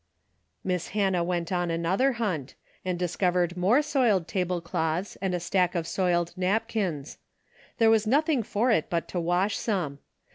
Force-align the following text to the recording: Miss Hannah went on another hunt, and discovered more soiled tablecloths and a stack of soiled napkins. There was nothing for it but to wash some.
Miss 0.63 0.87
Hannah 0.97 1.23
went 1.23 1.51
on 1.51 1.69
another 1.69 2.13
hunt, 2.13 2.55
and 2.83 2.97
discovered 2.97 3.55
more 3.55 3.83
soiled 3.83 4.27
tablecloths 4.27 5.15
and 5.17 5.35
a 5.35 5.39
stack 5.39 5.75
of 5.75 5.85
soiled 5.85 6.33
napkins. 6.35 7.19
There 7.77 7.91
was 7.91 8.07
nothing 8.07 8.41
for 8.41 8.71
it 8.71 8.89
but 8.89 9.07
to 9.09 9.19
wash 9.19 9.55
some. 9.57 9.99